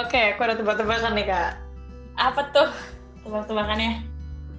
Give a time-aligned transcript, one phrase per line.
[0.00, 1.60] Oke, aku ada tebak-tebakan nih kak.
[2.16, 2.72] Apa tuh
[3.20, 4.00] tebak-tebakannya?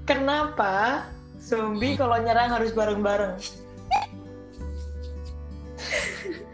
[0.05, 1.09] Kenapa
[1.41, 3.41] zombie kalau nyerang harus bareng-bareng?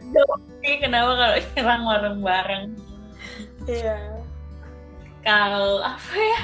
[0.08, 2.66] Zombie kenapa kalau nyerang bareng-bareng?
[3.68, 4.24] Iya.
[5.28, 6.42] Kalau apa ya?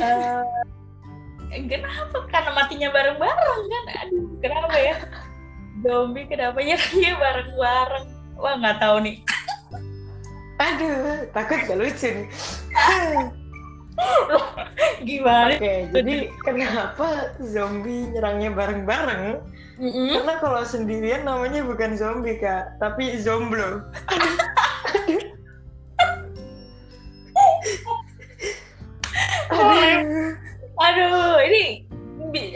[0.00, 2.24] Eh, kenapa?
[2.32, 3.84] Karena matinya bareng-bareng kan?
[4.00, 4.96] Aduh, kenapa ya?
[5.84, 8.06] Zombie kenapa nyerangnya bareng-bareng?
[8.40, 9.20] Wah nggak tahu nih.
[10.62, 12.30] Aduh, takut gak lucu nih.
[15.02, 15.58] Gimana?
[15.58, 19.42] Oke, jadi kenapa zombie nyerangnya bareng-bareng?
[19.82, 20.14] Mm-mm.
[20.14, 23.82] Karena kalau sendirian namanya bukan zombie kak, tapi zomblo.
[29.52, 30.32] Aduh.
[30.82, 31.84] Aduh, ini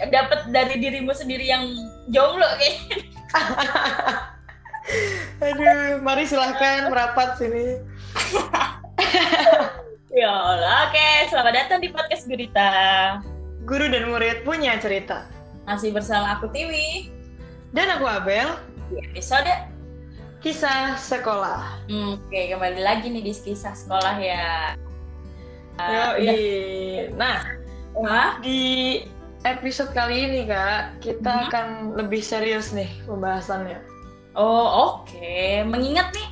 [0.09, 1.69] dapat dari dirimu sendiri yang
[2.09, 2.99] jomblo kayaknya.
[5.45, 7.77] Aduh, mari silahkan merapat sini.
[10.17, 11.09] Ya Allah, oke.
[11.29, 12.71] Selamat datang di podcast Gurita.
[13.69, 15.29] Guru dan murid punya cerita.
[15.69, 17.11] Masih bersama aku Tiwi
[17.75, 18.57] Dan aku Abel,
[18.89, 19.51] di episode.
[20.41, 21.83] kisah sekolah.
[21.91, 24.79] Hmm, Oke, kembali lagi nih di kisah sekolah ya.
[25.77, 26.23] Yoi.
[26.23, 26.39] udah.
[27.19, 27.39] Nah,
[27.97, 29.01] Wah, di
[29.43, 31.45] episode kali ini kak, kita Mhm.
[31.49, 33.81] akan lebih serius nih pembahasannya.
[34.33, 36.29] Oh oke, mengingat nih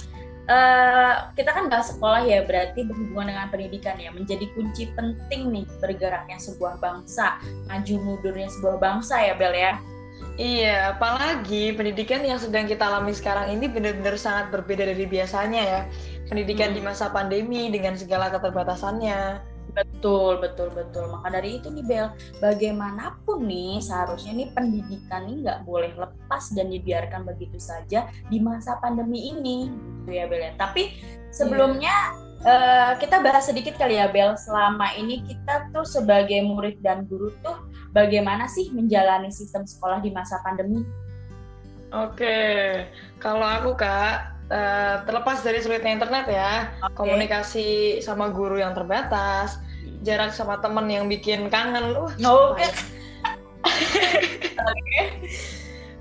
[0.49, 5.67] eh, kita kan bahas sekolah ya berarti berhubungan dengan pendidikan ya menjadi kunci penting nih
[5.81, 9.81] bergeraknya sebuah bangsa, maju mundurnya sebuah bangsa ya Bel ya.
[10.35, 15.81] Iya, apalagi pendidikan yang sedang kita alami sekarang ini benar-benar sangat berbeda dari biasanya ya.
[16.27, 16.77] Pendidikan Hmm.
[16.79, 19.54] di masa pandemi dengan segala keterbatasannya.
[19.75, 21.11] Betul betul betul.
[21.11, 22.07] Maka dari itu nih Bel,
[22.39, 28.79] bagaimanapun nih seharusnya nih pendidikan ini nggak boleh lepas dan dibiarkan begitu saja di masa
[28.79, 29.67] pandemi ini,
[30.07, 30.53] gitu ya Bel ya.
[30.55, 30.95] Tapi
[31.35, 31.91] sebelumnya
[32.47, 34.39] eh, kita bahas sedikit kali ya Bel.
[34.39, 37.59] Selama ini kita tuh sebagai murid dan guru tuh
[37.91, 40.87] bagaimana sih menjalani sistem sekolah di masa pandemi?
[41.95, 42.91] Oke,
[43.23, 46.53] kalau aku kak, eh, terlepas dari sulitnya internet ya,
[46.99, 49.63] komunikasi sama guru yang terbatas,
[50.05, 52.71] jarak sama temen yang bikin kangen, uh, Oh, payah.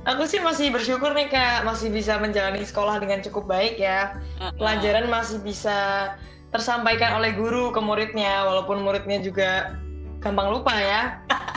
[0.04, 4.20] Aku sih masih bersyukur nih kak, masih bisa menjalani sekolah dengan cukup baik ya.
[4.60, 6.12] Pelajaran masih bisa
[6.52, 9.80] tersampaikan oleh guru ke muridnya, walaupun muridnya juga
[10.20, 11.02] gampang lupa ya.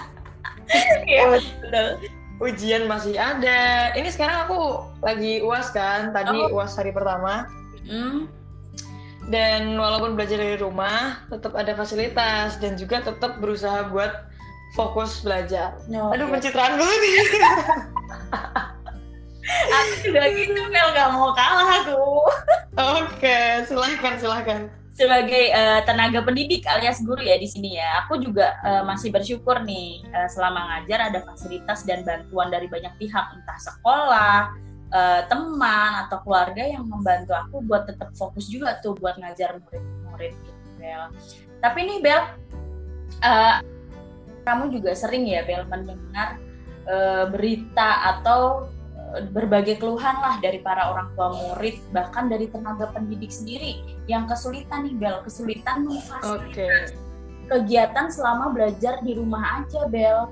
[1.06, 1.88] Iya, betul.
[2.42, 3.94] Ujian masih ada.
[3.94, 6.58] Ini sekarang aku lagi uas kan, tadi Oh.
[6.58, 7.46] uas hari pertama.
[7.86, 8.26] Hmm,
[9.26, 14.30] Dan walaupun belajar dari rumah, tetap ada fasilitas dan juga tetap berusaha buat
[14.78, 15.74] fokus belajar.
[15.90, 16.32] no, Aduh, iya.
[16.38, 17.16] pencitraan dulu nih.
[19.78, 22.02] aku juga gitu Bel nggak mau kalah aku.
[23.02, 24.60] Oke, silahkan, silahkan.
[24.96, 29.60] sebagai eh, tenaga pendidik alias guru ya di sini ya, aku juga eh, masih bersyukur
[29.60, 34.56] nih eh, selama ngajar ada fasilitas dan bantuan dari banyak pihak entah sekolah,
[34.92, 40.34] eh, teman atau keluarga yang membantu aku buat tetap fokus juga tuh buat ngajar murid-murid
[40.34, 41.04] gitu Bel.
[41.62, 42.22] Tapi nih Bel,
[43.24, 43.56] eh,
[44.46, 46.38] kamu juga sering ya Bel mendengar
[46.86, 48.70] eh, berita atau
[49.32, 53.80] berbagai keluhan lah dari para orang tua murid bahkan dari tenaga pendidik sendiri
[54.10, 57.48] yang kesulitan nih Bel, kesulitan memfasilitasi Oke.
[57.48, 60.30] kegiatan selama belajar di rumah aja Bel.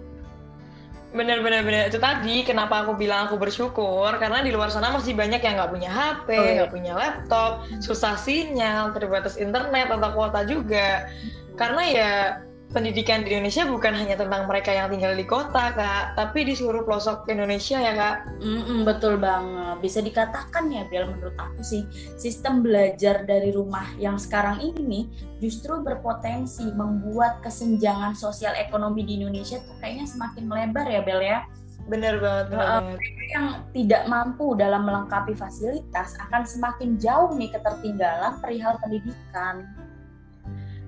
[1.15, 5.15] Bener bener bener itu tadi kenapa aku bilang aku bersyukur karena di luar sana masih
[5.15, 6.53] banyak yang nggak punya HP, Oh, iya.
[6.59, 11.07] nggak punya laptop, susah sinyal, terbatas internet atau kuota juga.
[11.55, 12.13] Karena ya
[12.75, 16.83] pendidikan di Indonesia bukan hanya tentang mereka yang tinggal di kota kak, tapi di seluruh
[16.83, 18.17] pelosok Indonesia ya kak.
[18.43, 19.79] Mm-mm, betul banget.
[19.79, 21.87] Bisa dikatakan ya Bel menurut aku sih
[22.19, 25.07] sistem belajar dari rumah yang sekarang ini
[25.39, 31.47] justru berpotensi membuat kesenjangan sosial ekonomi di Indonesia tuh kayaknya semakin melebar ya Bel ya.
[31.87, 32.51] Bener banget.
[32.51, 32.99] Bener banget.
[33.31, 39.69] Yang tidak mampu dalam melengkapi fasilitas akan semakin jauh nih ketertinggalan perihal pendidikan.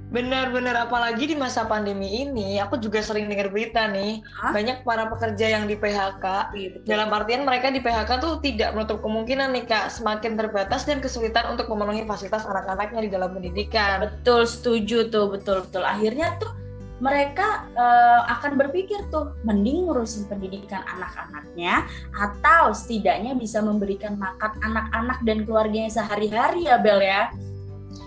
[0.06, 4.54] Bener-bener apalagi di masa pandemi ini, aku juga sering dengar berita nih, Hah?
[4.54, 6.54] banyak para pekerja yang di PHK
[6.86, 11.50] Dalam artian mereka di PHK tuh tidak menutup kemungkinan nih kak semakin terbatas dan kesulitan
[11.50, 14.06] untuk memenuhi fasilitas anak-anaknya di dalam pendidikan.
[14.06, 15.82] Betul, setuju tuh, betul betul.
[15.82, 16.54] Akhirnya tuh
[16.96, 25.18] mereka eh, akan berpikir tuh mending ngurusin pendidikan anak-anaknya atau setidaknya bisa memberikan makan anak-anak
[25.28, 27.28] dan keluarganya sehari-hari ya Bel ya.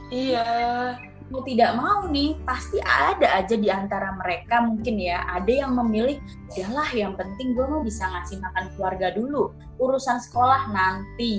[0.09, 0.49] Iya,
[1.29, 6.17] Mau tidak mau nih pasti ada aja di antara mereka mungkin ya ada yang memilih
[6.49, 11.37] udahlah yang penting gue mau bisa ngasih makan keluarga dulu urusan sekolah nanti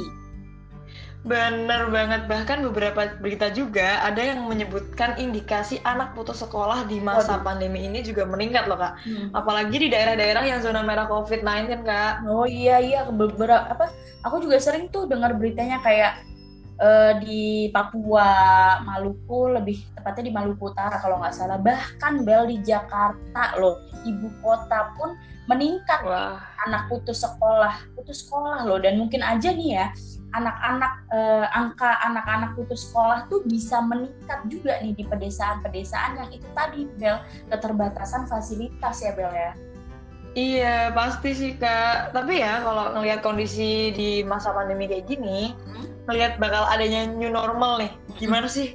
[1.20, 7.36] Bener banget, bahkan beberapa berita juga ada yang menyebutkan indikasi anak putus sekolah di masa
[7.36, 7.44] Waduh.
[7.44, 8.96] pandemi ini juga meningkat loh kak.
[9.04, 9.28] Hmm.
[9.36, 12.24] Apalagi di daerah-daerah yang zona merah COVID-19 kak.
[12.24, 13.92] Oh iya iya beberapa apa
[14.24, 16.24] aku juga sering tuh dengar beritanya kayak
[16.80, 18.32] eh, di Papua,
[18.82, 24.32] Maluku lebih tepatnya di Maluku Utara kalau nggak salah bahkan Bel di Jakarta loh ibu
[24.40, 25.12] kota pun
[25.44, 29.86] meningkat Wah, anak putus sekolah putus sekolah loh dan mungkin aja nih ya
[30.30, 36.46] anak-anak eh, angka anak-anak putus sekolah tuh bisa meningkat juga nih di pedesaan-pedesaan yang itu
[36.54, 37.18] tadi Bel
[37.50, 39.52] keterbatasan fasilitas ya Bel ya.
[40.38, 42.14] iya pasti sih kak.
[42.14, 45.86] Tapi ya kalau ngelihat kondisi di masa pandemi kayak gini, Hmm.
[46.10, 48.74] Ngelihat bakal adanya new normal nih, gimana sih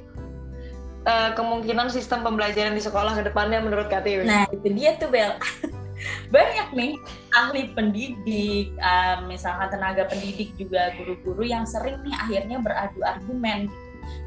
[1.04, 4.24] eh, kemungkinan sistem pembelajaran di sekolah ke depannya menurut Tiwi?
[4.24, 5.36] Nah itu dia tuh Bel.
[6.34, 6.96] Banyak nih
[7.36, 13.68] ahli pendidik, eh, misalkan tenaga pendidik juga guru-guru yang sering nih akhirnya beradu argumen.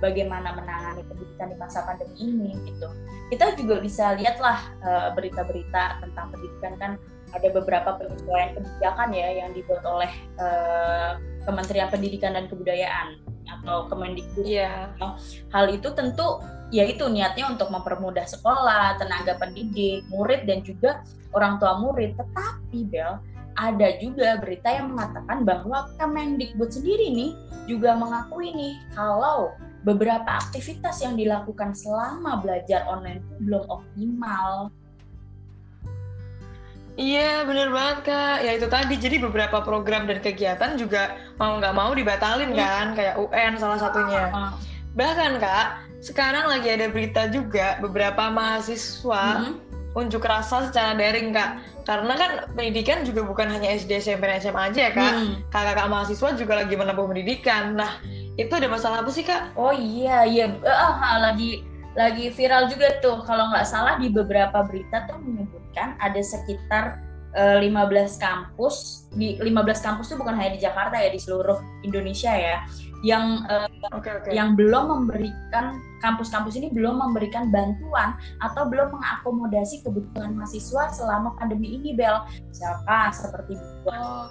[0.03, 2.87] Bagaimana menangani pendidikan di masa pandemi ini gitu.
[3.31, 6.91] Kita juga bisa lihatlah eh, berita-berita tentang pendidikan kan
[7.29, 11.11] ada beberapa penyesuaian kebijakan ya yang dibuat oleh eh,
[11.43, 13.19] Kementerian Pendidikan dan Kebudayaan
[13.49, 14.93] atau Kemendikbud Iya.
[15.51, 21.01] Hal itu tentu yaitu niatnya untuk mempermudah sekolah, tenaga pendidik, murid dan juga
[21.33, 22.13] orang tua murid.
[22.13, 23.17] Tetapi Bel,
[23.57, 27.31] ada juga berita yang mengatakan bahwa Kemendikbud sendiri nih
[27.65, 29.53] juga mengakui nih kalau
[29.83, 34.69] beberapa aktivitas yang dilakukan selama belajar online itu belum optimal.
[36.99, 41.71] Iya bener banget kak, ya itu tadi jadi beberapa program dan kegiatan juga mau nggak
[41.71, 42.59] mau dibatalin Iya.
[42.59, 44.27] kan, kayak UN salah satunya.
[44.35, 44.51] Uh,
[44.99, 45.67] Bahkan kak,
[46.03, 49.53] sekarang lagi ada berita juga beberapa mahasiswa mhm.
[49.95, 54.61] unjuk rasa secara daring kak, karena kan pendidikan juga bukan hanya SD, SMP, dan SMA
[54.67, 55.33] aja ya kak, Hmm.
[55.55, 57.79] kakak-kakak mahasiswa juga lagi menempuh pendidikan.
[57.79, 57.95] Nah
[58.35, 59.55] itu ada masalah apa sih kak?
[59.55, 61.63] Oh iya iya ah, lagi
[61.97, 67.01] lagi viral juga tuh kalau nggak salah di beberapa berita tuh menyebutkan ada sekitar
[67.33, 72.29] eh, 15 kampus di 15 kampus tuh bukan hanya di Jakarta ya di seluruh Indonesia
[72.29, 72.61] ya
[73.01, 74.29] yang eh, Oke oke.
[74.35, 81.79] yang belum memberikan kampus-kampus ini belum memberikan bantuan atau belum mengakomodasi kebutuhan mahasiswa selama pandemi
[81.79, 83.55] ini Bel misalkan seperti
[83.89, 84.29] Oh,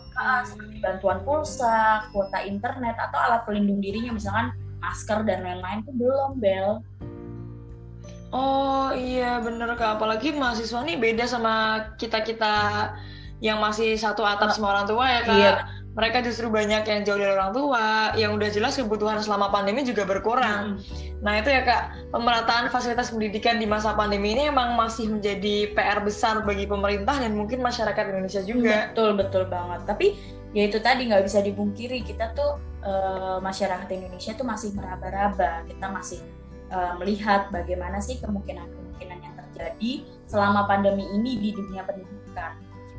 [0.84, 6.78] bantuan pulsa, kuota internet atau alat pelindung dirinya misalkan masker dan lain-lain tuh belum Bel.
[8.28, 11.54] Oh iya bener kak, apalagi mahasiswa nih beda sama
[11.96, 12.92] kita-kita
[13.40, 15.38] yang masih satu atap sama orang tua ya kak.
[15.38, 15.52] Iya.
[15.98, 20.06] Mereka justru banyak yang jauh dari orang tua, yang udah jelas kebutuhan selama pandemi juga
[20.06, 20.78] berkurang.
[21.24, 25.98] Nah itu ya kak, pemerataan fasilitas pendidikan di masa pandemi ini emang masih menjadi PR
[26.04, 28.94] besar bagi pemerintah dan mungkin masyarakat Indonesia juga.
[28.94, 29.88] Betul betul banget.
[29.88, 30.06] Tapi
[30.54, 35.66] ya itu tadi nggak bisa dipungkiri kita tuh eh, masyarakat Indonesia tuh masih meraba-raba.
[35.66, 36.22] Kita masih
[36.72, 39.92] eh, melihat bagaimana sih kemungkinan-kemungkinan yang terjadi
[40.28, 42.56] selama pandemi ini di dunia pendidikan.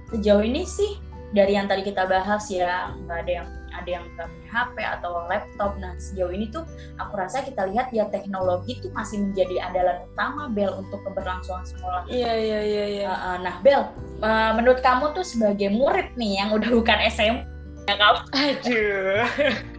[0.10, 0.98] Sejauh ini sih
[1.30, 5.12] dari yang tadi kita bahas ya nggak ada yang ada yang nggak punya HP atau
[5.30, 5.72] laptop.
[5.78, 6.66] Nah sejauh ini tuh
[6.98, 12.02] aku rasa kita lihat ya teknologi tuh masih menjadi andalan utama Bel untuk keberlangsungan sekolah.
[12.10, 13.06] Iya iya iya iya.
[13.08, 13.88] Uh, uh, nah Bel,
[14.26, 17.46] uh, menurut kamu tuh sebagai murid nih yang udah bukan SMP,
[17.88, 19.26] ya kamu Aduh.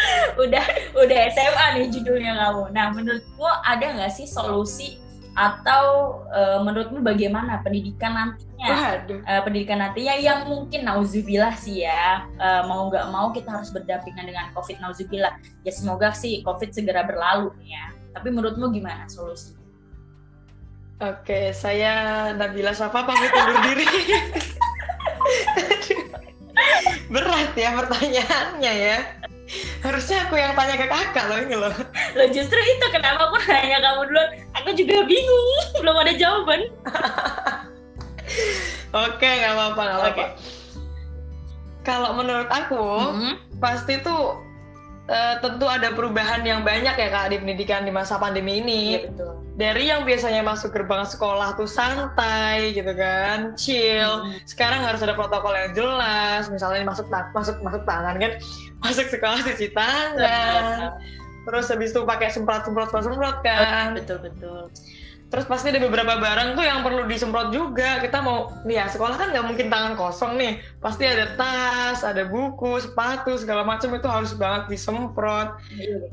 [0.42, 0.64] udah
[0.96, 2.64] udah SMA nih judulnya kamu.
[2.72, 5.00] Nah menurutmu ada nggak sih solusi
[5.38, 8.98] atau uh, menurutmu bagaimana pendidikan nantinya?
[9.06, 14.26] Uh, pendidikan nantinya yang mungkin nauzubillah sih ya uh, mau nggak mau kita harus berdampingan
[14.26, 15.32] dengan COVID nauzubillah.
[15.62, 17.94] Ya semoga sih COVID segera berlalu ya.
[18.10, 19.54] Tapi menurutmu gimana solusi?
[21.00, 23.88] Oke, saya Nabila Safa pamit undur diri.
[27.14, 28.98] Berat ya pertanyaannya ya.
[29.82, 31.74] Harusnya aku yang tanya ke kakak loh ini loh.
[32.14, 34.28] Lo justru itu kenapa aku nanya kamu duluan?
[34.62, 35.48] Aku juga bingung,
[35.82, 36.60] belum ada jawaban.
[39.06, 40.24] Oke, nggak apa-apa, nggak apa-apa.
[41.80, 43.34] Kalau menurut aku, Hmm.
[43.58, 44.38] pasti tuh
[45.10, 48.82] eh, tentu ada perubahan yang banyak ya kak di pendidikan di masa pandemi ini.
[48.94, 49.32] Iya betul.
[49.60, 54.24] Dari yang biasanya masuk gerbang sekolah tuh santai gitu kan, chill.
[54.24, 54.38] Hmm.
[54.48, 56.48] Sekarang harus ada protokol yang jelas.
[56.48, 58.32] Misalnya masuk masuk masuk tangan kan,
[58.86, 60.96] masuk sekolah cuci tangan.
[61.44, 63.98] Terus habis itu pakai semprot semprot semprot semprot kan.
[63.98, 64.70] Betul betul.
[65.30, 68.02] Terus pasti ada beberapa barang tuh yang perlu disemprot juga.
[68.02, 70.58] Kita mau, nih ya sekolah kan nggak mungkin tangan kosong nih.
[70.82, 75.54] Pasti ada tas, ada buku, sepatu, segala macam itu harus banget disemprot.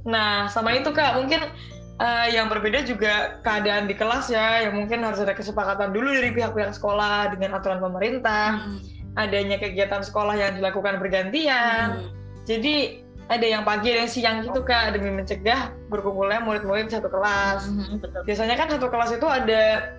[0.06, 1.50] Nah, sama itu kak, mungkin
[1.98, 6.30] eh, yang berbeda juga keadaan di kelas ya, yang mungkin harus ada kesepakatan dulu dari
[6.38, 8.62] pihak-pihak sekolah dengan aturan pemerintah.
[8.62, 8.80] Hmm.
[9.18, 12.06] Adanya kegiatan sekolah yang dilakukan bergantian.
[12.06, 12.14] Hmm.
[12.46, 17.68] Jadi ada yang pagi ada yang siang gitu kak demi mencegah berkumpulnya murid-murid satu kelas.
[17.68, 18.22] Mm-hmm, betul.
[18.24, 19.94] Biasanya kan satu kelas itu ada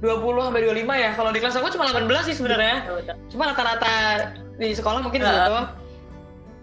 [0.00, 1.10] 20 sampai 25 ya.
[1.14, 2.76] Kalau di kelas aku cuma 18 sih sebenarnya.
[3.28, 3.94] Cuma rata-rata
[4.56, 5.28] di sekolah mungkin uh.
[5.28, 5.58] segitu.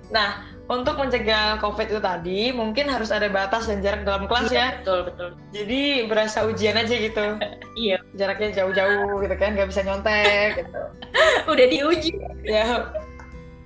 [0.09, 4.57] Nah, untuk mencegah COVID itu tadi, mungkin harus ada batas dan jarak dalam kelas iya,
[4.57, 4.67] ya.
[4.81, 5.29] Betul, betul.
[5.49, 7.25] Jadi berasa ujian aja gitu.
[7.85, 7.97] iya.
[8.13, 10.81] Jaraknya jauh-jauh gitu kan, nggak bisa nyontek gitu.
[11.53, 12.13] Udah diuji.
[12.45, 12.85] Ya,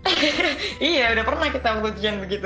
[0.84, 2.44] iya udah pernah kita waktu ujian begitu.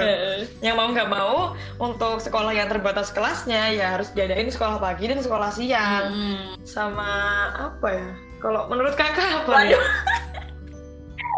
[0.61, 5.19] Yang mau nggak mau untuk sekolah yang terbatas kelasnya ya harus diadain sekolah pagi dan
[5.21, 6.05] sekolah siang.
[6.13, 6.45] Hmm.
[6.63, 7.09] sama
[7.57, 8.09] apa ya?
[8.37, 9.79] Kalau menurut kakak apa ya?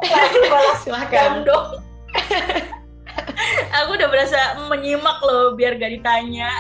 [0.83, 1.47] Silakan.
[1.47, 1.67] Dong.
[3.79, 6.51] Aku udah berasa menyimak loh biar gak ditanya.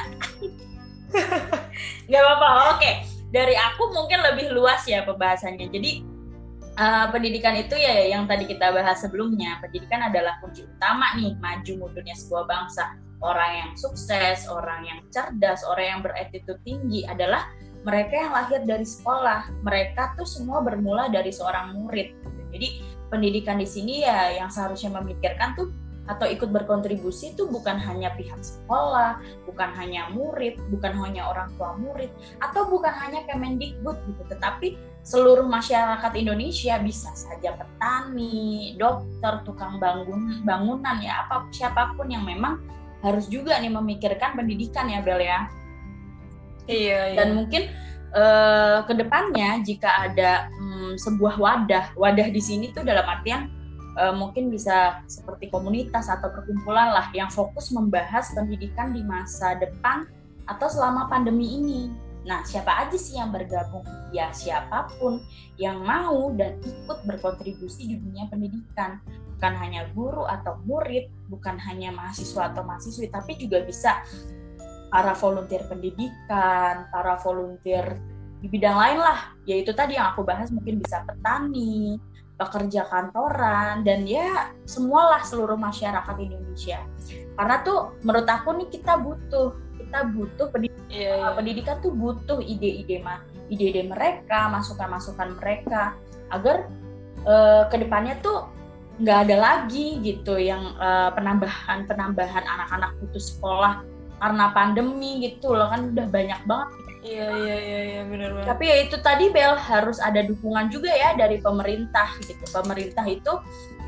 [2.07, 2.47] Nggak apa-apa
[2.77, 2.91] oke.
[3.29, 5.69] Dari aku mungkin lebih luas ya pembahasannya.
[5.69, 6.01] Jadi
[6.79, 9.59] uh, pendidikan itu ya yang tadi kita bahas sebelumnya.
[9.59, 12.95] Pendidikan adalah kunci utama nih maju mundurnya sebuah bangsa.
[13.19, 17.51] Orang yang sukses orang yang cerdas orang yang beretitude tinggi adalah
[17.83, 19.51] mereka yang lahir dari sekolah.
[19.67, 22.15] Mereka tuh semua bermula dari seorang murid.
[22.55, 22.79] Jadi
[23.11, 25.67] pendidikan di sini ya yang seharusnya memikirkan tuh
[26.09, 31.77] atau ikut berkontribusi itu bukan hanya pihak sekolah, bukan hanya murid, bukan hanya orang tua
[31.77, 32.09] murid,
[32.41, 34.73] atau bukan hanya Kemendikbud gitu, tetapi
[35.09, 42.21] seluruh masyarakat Indonesia bisa saja petani, dokter, tukang bangun bangunan ya apa siapa pun yang
[42.21, 42.61] memang
[43.01, 45.49] harus juga nih memikirkan pendidikan ya Bel ya.
[46.69, 47.01] Iya.
[47.09, 47.17] iya.
[47.17, 47.73] Dan mungkin
[48.13, 53.49] uh, ke depannya jika ada um, sebuah wadah, wadah di sini tuh dalam artian
[53.97, 60.05] uh, mungkin bisa seperti komunitas atau perkumpulan lah yang fokus membahas pendidikan di masa depan
[60.45, 61.81] atau selama pandemi ini.
[62.29, 63.81] Nah, siapa aja sih yang bergabung?
[64.13, 65.25] Ya, siapa pun
[65.57, 69.01] yang mau dan ikut berkontribusi di dunia pendidikan.
[69.33, 74.05] Bukan hanya guru atau murid, bukan hanya mahasiswa atau mahasiswi, tapi juga bisa
[74.93, 77.97] para volunteer pendidikan, para volunteer
[78.45, 79.33] di bidang lain lah.
[79.49, 81.97] Yaitu tadi yang aku bahas mungkin bisa petani,
[82.37, 86.79] pekerja kantoran dan ya semualah seluruh masyarakat Indonesia
[87.35, 91.31] karena tuh menurut aku nih kita butuh kita butuh pendidikan, yeah, yeah.
[91.37, 95.95] pendidikan tuh butuh ide-ide mah ide-ide mereka masukan-masukan mereka
[96.33, 96.69] agar
[97.25, 98.49] uh, ke depannya tuh
[98.99, 103.79] nggak ada lagi gitu yang uh, penambahan penambahan anak-anak putus sekolah
[104.19, 106.69] karena pandemi gitu loh kan udah banyak banget
[106.99, 108.47] Iya iya iya iya benar banget.
[108.51, 112.43] Tapi ya itu tadi Bel harus ada dukungan juga ya dari pemerintah gitu.
[112.51, 113.39] Pemerintah itu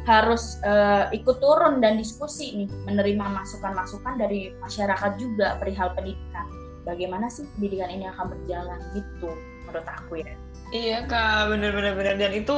[0.07, 6.47] harus uh, ikut turun dan diskusi nih, menerima masukan-masukan dari masyarakat juga perihal pendidikan.
[6.81, 9.29] Bagaimana sih pendidikan ini akan berjalan gitu
[9.65, 10.33] menurut aku ya.
[10.71, 12.55] Iya kak, bener-bener bener dan itu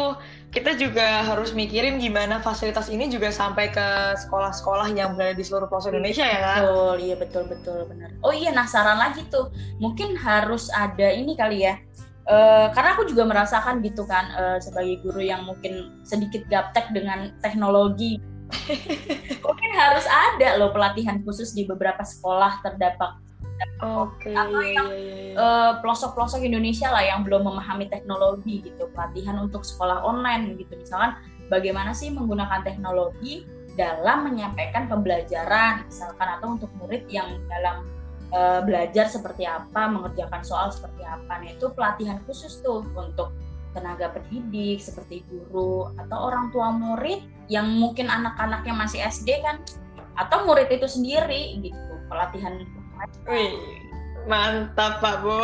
[0.54, 5.66] kita juga harus mikirin gimana fasilitas ini juga sampai ke sekolah-sekolah yang berada di seluruh
[5.66, 6.58] pelosok Indonesia ya kak.
[6.62, 8.14] Betul, iya betul betul benar.
[8.22, 9.50] Oh iya, nah saran lagi tuh,
[9.82, 11.82] mungkin harus ada ini kali ya.
[12.30, 17.34] Uh, karena aku juga merasakan gitu kan uh, sebagai guru yang mungkin sedikit gaptek dengan
[17.42, 18.22] teknologi.
[19.42, 23.23] mungkin harus ada loh pelatihan khusus di beberapa sekolah terdampak Oke.
[23.84, 24.88] Okay, atau yang
[25.36, 30.80] uh, pelosok-pelosok Indonesia lah yang belum memahami teknologi gitu, pelatihan untuk sekolah online gitu.
[30.80, 31.20] Misalkan
[31.52, 33.44] bagaimana sih menggunakan teknologi
[33.76, 37.84] dalam menyampaikan pembelajaran, misalkan atau untuk murid yang dalam
[38.32, 41.42] uh, belajar seperti apa, mengerjakan soal seperti apa.
[41.42, 43.36] Nah, itu pelatihan khusus tuh untuk
[43.74, 49.60] tenaga pendidik seperti guru atau orang tua murid yang mungkin anak-anaknya masih SD kan
[50.14, 52.62] atau murid itu sendiri gitu pelatihan
[53.28, 53.54] Wih,
[54.28, 55.38] mantap Pak Bu.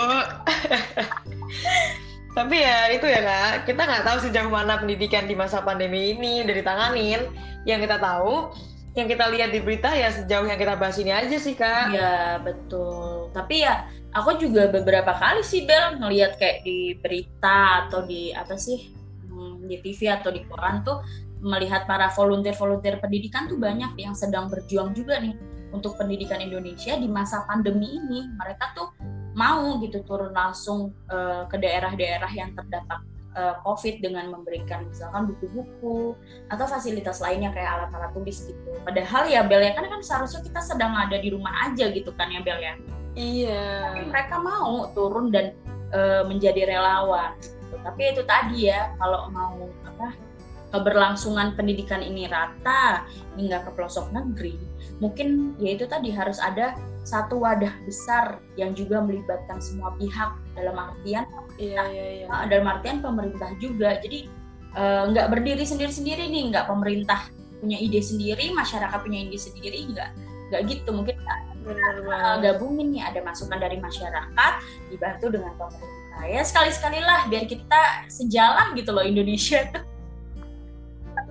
[2.38, 6.46] Tapi ya itu ya kak, kita nggak tahu sejauh mana pendidikan di masa pandemi ini
[6.46, 7.26] dari tanganin.
[7.68, 8.54] Yang kita tahu,
[8.96, 11.92] yang kita lihat di berita ya sejauh yang kita bahas ini aja sih kak.
[11.92, 13.28] Ya betul.
[13.36, 18.58] Tapi ya aku juga beberapa kali sih Bel ngelihat kayak di berita atau di apa
[18.58, 18.90] sih
[19.30, 21.02] hmm, di TV atau di koran tuh
[21.40, 25.32] melihat para volunteer-volunteer pendidikan tuh banyak yang sedang berjuang juga nih
[25.70, 28.90] untuk pendidikan Indonesia di masa pandemi ini mereka tuh
[29.38, 33.06] mau gitu turun langsung uh, ke daerah-daerah yang terdampak
[33.38, 36.18] uh, COVID dengan memberikan misalkan buku-buku
[36.50, 38.70] atau fasilitas lainnya kayak alat-alat tulis gitu.
[38.84, 42.30] Padahal ya Bel ya kan kan seharusnya kita sedang ada di rumah aja gitu kan
[42.34, 42.74] ya Bel ya.
[43.18, 43.66] Iya.
[43.94, 45.54] Tapi mereka mau turun dan
[45.94, 47.38] uh, menjadi relawan.
[47.40, 47.76] Gitu.
[47.86, 50.29] Tapi itu tadi ya kalau mau apa
[50.70, 54.58] keberlangsungan pendidikan ini rata hingga ke pelosok negeri,
[55.02, 60.78] mungkin ya itu tadi harus ada satu wadah besar yang juga melibatkan semua pihak dalam
[60.78, 61.26] artian
[61.58, 62.46] iya, iya, iya.
[62.46, 63.98] dalam artian pemerintah juga.
[63.98, 64.30] Jadi
[64.78, 70.10] uh, nggak berdiri sendiri-sendiri nih, nggak pemerintah punya ide sendiri masyarakat punya ide sendiri nggak
[70.54, 70.90] nggak gitu.
[70.94, 71.18] Mungkin
[71.60, 74.54] Benar gabungin nih ada masukan dari masyarakat
[74.90, 76.22] dibantu dengan pemerintah.
[76.26, 79.68] Ya sekali sekali lah biar kita sejalan gitu loh Indonesia.
[79.72, 79.84] tuh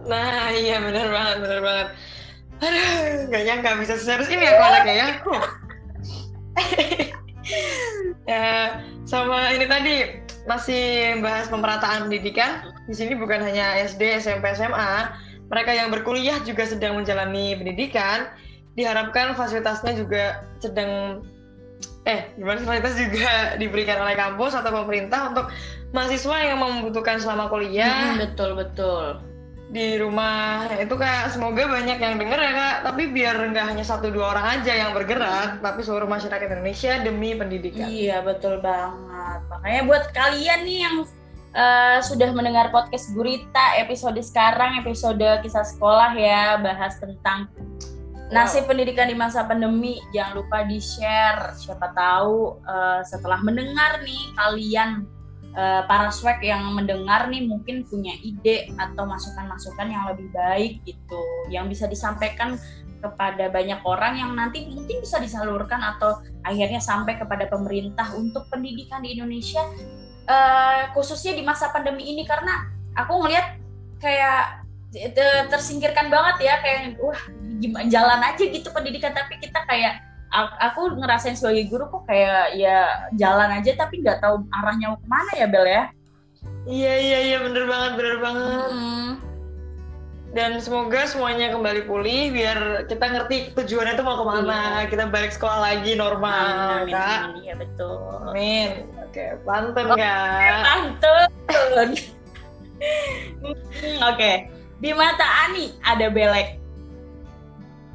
[0.08, 1.88] Nah, iya benar banget, benar banget.
[2.58, 2.92] Aduh,
[3.30, 5.08] nggak nyangka bisa serius ini aku anaknya ya.
[8.32, 8.48] ya,
[9.06, 9.94] sama ini tadi
[10.48, 10.82] masih
[11.20, 12.72] bahas pemerataan pendidikan.
[12.88, 15.12] Di sini bukan hanya SD, SMP, SMA.
[15.52, 18.32] Mereka yang berkuliah juga sedang menjalani pendidikan.
[18.74, 21.22] Diharapkan fasilitasnya juga sedang
[22.08, 23.30] eh gimana fasilitas juga
[23.62, 25.52] diberikan oleh kampus atau pemerintah untuk
[25.92, 28.16] mahasiswa yang membutuhkan selama kuliah.
[28.16, 29.28] Hmm, betul betul
[29.68, 30.68] di rumah.
[30.80, 32.76] Itu kayak semoga banyak yang denger ya kak.
[32.88, 37.36] Tapi biar nggak hanya satu dua orang aja yang bergerak tapi seluruh masyarakat Indonesia demi
[37.36, 37.86] pendidikan.
[37.88, 39.40] Iya betul banget.
[39.52, 40.96] Makanya buat kalian nih yang
[41.52, 47.48] uh, sudah mendengar podcast Gurita episode sekarang episode kisah sekolah ya bahas tentang
[48.28, 54.22] nasib pendidikan di masa pandemi jangan lupa di share siapa tahu uh, setelah mendengar nih
[54.36, 55.08] kalian
[55.54, 61.22] uh, para swag yang mendengar nih mungkin punya ide atau masukan-masukan yang lebih baik gitu
[61.48, 62.58] yang bisa disampaikan
[62.98, 69.06] kepada banyak orang yang nanti mungkin bisa disalurkan atau akhirnya sampai kepada pemerintah untuk pendidikan
[69.06, 69.62] di Indonesia
[70.26, 72.26] uh, khususnya di masa pandemi ini.
[72.26, 72.66] Karena
[72.98, 73.58] aku ngelihat
[74.02, 74.66] kayak
[75.52, 77.18] tersingkirkan banget ya kayak wah
[77.60, 79.14] gimana jalan aja gitu pendidikan.
[79.14, 80.02] Tapi kita kayak
[80.36, 85.08] aku ngerasain sebagai guru kok kayak ya jalan aja tapi nggak tahu arahnya mau ke
[85.08, 85.84] mana ya Bel ya?
[86.68, 88.70] Iya iya iya bener banget bener banget.
[88.72, 89.10] Hmm.
[90.28, 94.92] dan semoga semuanya kembali pulih biar kita ngerti tujuannya itu mau ke mana iya.
[94.92, 97.32] kita balik sekolah lagi normal amin, kak.
[97.32, 98.28] amin, iya betul.
[98.28, 98.84] Amin.
[99.08, 100.60] Oke pantun oh, kak.
[100.68, 101.88] pantun.
[104.12, 104.32] Oke.
[104.78, 106.60] Di mata Ani ada belek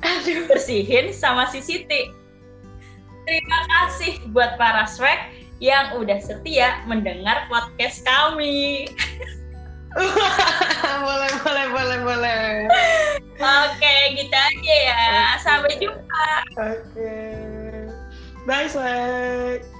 [0.01, 0.49] Aduh.
[0.49, 2.22] bersihin sama si Siti
[3.23, 5.31] Terima kasih buat para swag
[5.63, 8.91] yang udah setia mendengar podcast kami.
[11.07, 12.43] boleh, boleh, boleh, boleh.
[13.39, 15.05] Oke, gitu aja ya.
[15.39, 16.27] Sampai jumpa.
[16.59, 17.15] Oke.
[18.43, 19.72] Bye, swag.